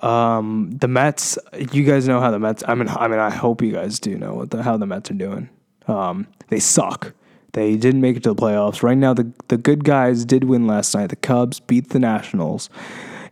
Um, 0.02 0.72
the 0.72 0.90
Mets, 0.90 1.38
you 1.72 1.86
guys 1.86 2.08
know 2.10 2.20
how 2.20 2.30
the 2.30 2.40
Mets. 2.40 2.64
I 2.68 2.76
mean, 2.76 2.90
I 2.90 3.08
mean, 3.08 3.20
I 3.20 3.30
hope 3.30 3.62
you 3.62 3.72
guys 3.72 4.00
do 4.00 4.18
know 4.18 4.34
what 4.34 4.52
the, 4.52 4.62
how 4.62 4.76
the 4.76 4.86
Mets 4.86 5.10
are 5.12 5.16
doing. 5.16 5.50
Um, 5.88 6.28
they 6.50 6.60
suck. 6.60 7.14
They 7.54 7.78
didn't 7.78 8.02
make 8.02 8.18
it 8.18 8.24
to 8.24 8.34
the 8.34 8.42
playoffs. 8.42 8.84
Right 8.84 8.98
now, 8.98 9.14
the 9.14 9.32
the 9.48 9.58
good 9.58 9.86
guys 9.86 10.26
did 10.26 10.44
win 10.44 10.68
last 10.68 10.94
night. 10.94 11.10
The 11.10 11.16
Cubs 11.16 11.62
beat 11.62 11.90
the 11.90 12.00
Nationals 12.00 12.70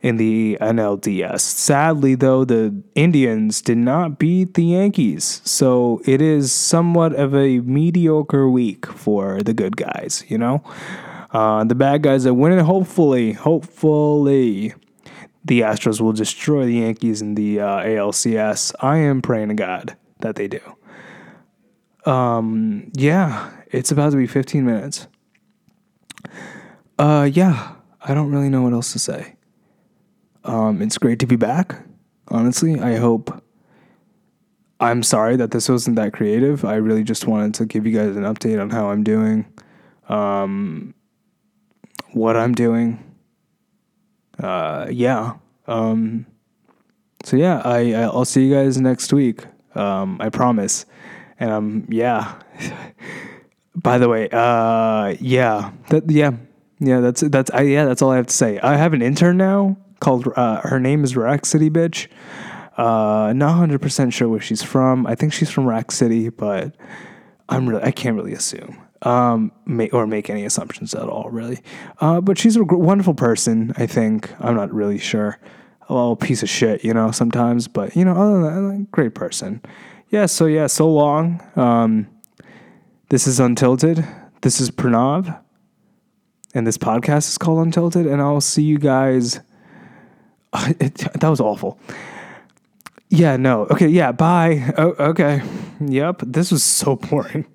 in 0.02 0.18
the 0.18 0.58
NLDS. 0.62 1.42
Sadly, 1.42 2.16
though, 2.16 2.44
the 2.44 2.82
Indians 2.96 3.62
did 3.62 3.78
not 3.78 4.18
beat 4.18 4.56
the 4.56 4.64
Yankees. 4.64 5.42
So 5.46 6.02
it 6.06 6.22
is 6.22 6.52
somewhat 6.52 7.14
of 7.14 7.36
a 7.36 7.60
mediocre 7.60 8.50
week 8.50 8.86
for 8.88 9.42
the 9.42 9.54
good 9.54 9.78
guys, 9.78 10.24
you 10.28 10.38
know? 10.38 10.64
Uh, 11.32 11.64
the 11.64 11.76
bad 11.76 12.02
guys 12.02 12.26
are 12.26 12.34
winning. 12.34 12.60
Hopefully, 12.60 13.34
hopefully, 13.34 14.74
the 15.46 15.62
Astros 15.62 16.02
will 16.02 16.14
destroy 16.14 16.66
the 16.66 16.76
Yankees 16.76 17.22
in 17.22 17.36
the 17.36 17.62
uh, 17.62 17.78
ALCS. 17.84 18.74
I 18.82 18.98
am 18.98 19.22
praying 19.22 19.50
to 19.50 19.54
God 19.54 19.96
that 20.20 20.36
they 20.36 20.48
do. 20.48 20.60
Um, 22.06 22.92
yeah, 22.96 23.52
it's 23.68 23.92
about 23.92 24.12
to 24.12 24.18
be 24.18 24.28
15 24.28 24.66
minutes. 24.66 25.08
uh, 27.00 27.30
yeah, 27.32 27.76
I 28.02 28.14
don't 28.14 28.32
really 28.32 28.50
know 28.50 28.64
what 28.64 28.74
else 28.74 28.92
to 28.94 29.00
say. 29.00 29.36
Um, 30.44 30.82
it's 30.82 30.98
great 30.98 31.20
to 31.20 31.28
be 31.28 31.36
back. 31.36 31.76
Honestly, 32.28 32.80
I 32.80 32.96
hope. 32.96 33.44
I'm 34.80 35.04
sorry 35.04 35.36
that 35.36 35.52
this 35.52 35.70
wasn't 35.70 35.96
that 35.98 36.12
creative. 36.12 36.66
I 36.66 36.76
really 36.76 37.04
just 37.04 37.28
wanted 37.28 37.54
to 37.56 37.66
give 37.66 37.86
you 37.86 37.96
guys 37.96 38.16
an 38.16 38.24
update 38.24 38.60
on 38.60 38.72
how 38.72 38.90
I'm 38.90 39.04
doing, 39.04 39.46
um, 40.10 40.96
what 42.14 42.36
I'm 42.36 42.54
doing. 42.56 43.04
Uh, 44.42 44.88
yeah. 44.90 45.36
Um, 45.68 46.26
so 47.24 47.38
yeah, 47.38 47.62
I 47.64 47.92
I'll 47.92 48.26
see 48.26 48.46
you 48.46 48.56
guys 48.56 48.82
next 48.82 49.14
week. 49.14 49.46
Um, 49.76 50.18
I 50.20 50.30
promise. 50.30 50.86
And 51.40 51.52
um, 51.52 51.88
yeah. 51.90 52.40
By 53.76 54.00
the 54.00 54.10
way, 54.10 54.28
uh, 54.32 55.16
yeah, 55.20 55.72
that 55.90 56.10
yeah, 56.10 56.32
yeah. 56.80 57.00
That's 57.00 57.22
that's 57.22 57.50
I, 57.52 57.62
yeah. 57.62 57.86
That's 57.86 58.02
all 58.02 58.12
I 58.12 58.18
have 58.18 58.28
to 58.28 58.34
say. 58.34 58.60
I 58.60 58.76
have 58.76 58.94
an 58.94 59.02
intern 59.02 59.38
now 59.38 59.78
called. 60.02 60.28
Uh, 60.36 60.60
her 60.62 60.80
name 60.80 61.06
is 61.06 61.16
Rack 61.16 61.46
City 61.46 61.70
Bitch. 61.70 62.08
Uh, 62.78 63.32
not 63.34 63.54
hundred 63.54 63.82
percent 63.82 64.14
sure 64.14 64.28
where 64.28 64.42
she's 64.42 64.62
from. 64.62 65.08
I 65.08 65.16
think 65.16 65.32
she's 65.32 65.50
from 65.50 65.66
Rack 65.66 65.92
City, 65.92 66.28
but 66.28 66.76
I'm 67.48 67.70
really 67.70 67.84
I 67.84 67.92
can't 67.92 68.18
really 68.18 68.34
assume 68.34 68.78
um, 69.04 69.52
make, 69.66 69.94
or 69.94 70.06
make 70.08 70.30
any 70.30 70.46
assumptions 70.46 70.94
at 70.94 71.08
all, 71.08 71.30
really. 71.30 71.60
Uh, 72.00 72.22
but 72.22 72.38
she's 72.38 72.56
a 72.56 72.64
wonderful 72.64 73.14
person. 73.14 73.74
I 73.78 73.88
think 73.88 74.32
I'm 74.40 74.56
not 74.56 74.74
really 74.74 74.98
sure. 74.98 75.40
A 75.90 75.94
little 75.94 76.16
piece 76.16 76.42
of 76.42 76.50
shit, 76.50 76.86
you 76.86 76.94
know, 76.94 77.12
sometimes, 77.12 77.68
but 77.68 77.96
you 77.96 78.06
know, 78.06 78.14
other 78.14 78.42
than 78.42 78.80
that, 78.80 78.92
great 78.92 79.14
person. 79.14 79.62
Yeah. 80.10 80.26
So 80.26 80.46
yeah, 80.46 80.68
so 80.68 80.90
long. 80.90 81.42
Um, 81.56 82.08
this 83.10 83.28
is 83.28 83.40
Untilted. 83.40 84.08
This 84.42 84.62
is 84.62 84.72
Pranav. 84.72 85.38
And 86.54 86.66
this 86.66 86.78
podcast 86.78 87.30
is 87.30 87.38
called 87.38 87.68
Untilted. 87.68 88.12
And 88.12 88.22
I'll 88.22 88.42
see 88.42 88.64
you 88.64 88.78
guys. 88.78 89.42
It, 90.80 90.96
that 90.96 91.30
was 91.30 91.40
awful. 91.40 91.80
Yeah, 93.10 93.38
no. 93.38 93.68
Okay, 93.72 93.88
yeah, 93.88 94.12
bye. 94.12 94.74
Oh, 94.78 94.96
okay. 95.12 95.42
Yep. 95.80 96.24
This 96.26 96.52
was 96.52 96.64
so 96.64 96.96
boring. 97.10 97.46